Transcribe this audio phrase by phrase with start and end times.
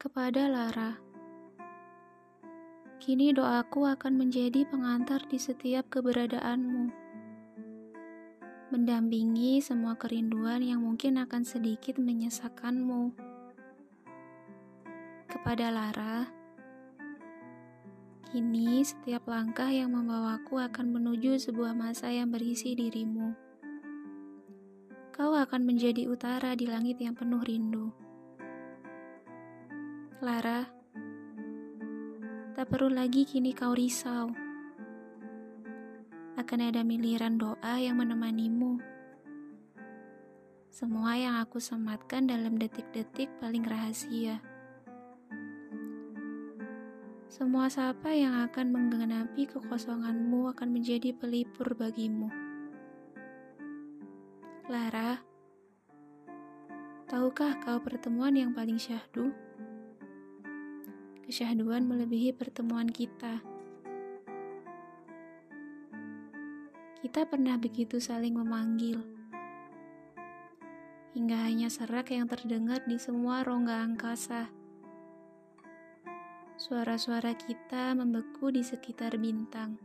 [0.00, 0.96] Kepada Lara,
[3.04, 6.88] kini doaku akan menjadi pengantar di setiap keberadaanmu,
[8.72, 13.12] mendampingi semua kerinduan yang mungkin akan sedikit menyesakanmu.
[15.28, 16.32] Kepada Lara,
[18.32, 23.36] kini setiap langkah yang membawaku akan menuju sebuah masa yang berisi dirimu.
[25.12, 28.09] Kau akan menjadi utara di langit yang penuh rindu.
[30.20, 30.68] Lara,
[32.52, 34.28] tak perlu lagi kini kau risau.
[36.36, 38.76] Akan ada miliran doa yang menemanimu.
[40.68, 44.44] Semua yang aku sematkan dalam detik-detik paling rahasia.
[47.32, 52.28] Semua sapa yang akan menggenapi kekosonganmu akan menjadi pelipur bagimu.
[54.68, 55.16] Lara,
[57.08, 59.32] tahukah kau pertemuan yang paling syahdu?
[61.30, 63.38] Kesyahduan melebihi pertemuan kita.
[66.98, 68.98] Kita pernah begitu saling memanggil,
[71.14, 74.50] hingga hanya serak yang terdengar di semua rongga angkasa.
[76.58, 79.78] Suara-suara kita membeku di sekitar bintang,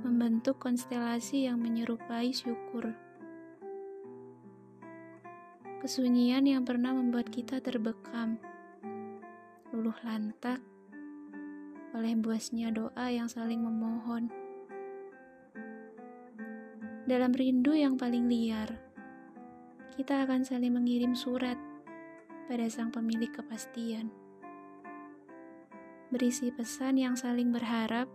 [0.00, 2.96] membentuk konstelasi yang menyerupai syukur.
[5.84, 8.40] Kesunyian yang pernah membuat kita terbekam
[9.78, 10.58] luluh lantak
[11.94, 14.26] oleh buasnya doa yang saling memohon.
[17.06, 18.66] Dalam rindu yang paling liar,
[19.94, 21.54] kita akan saling mengirim surat
[22.50, 24.10] pada sang pemilik kepastian.
[26.10, 28.10] Berisi pesan yang saling berharap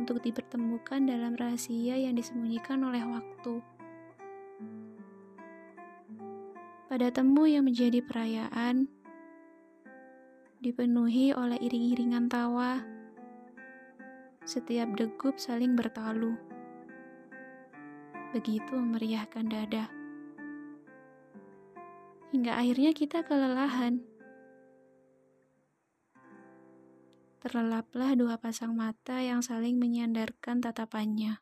[0.00, 3.60] untuk dipertemukan dalam rahasia yang disembunyikan oleh waktu.
[6.88, 8.88] Pada temu yang menjadi perayaan,
[10.60, 12.84] dipenuhi oleh iring-iringan tawa.
[14.44, 16.36] Setiap degup saling bertalu.
[18.36, 19.88] Begitu memeriahkan dada.
[22.30, 24.04] Hingga akhirnya kita kelelahan.
[27.40, 31.40] Terlelaplah dua pasang mata yang saling menyandarkan tatapannya.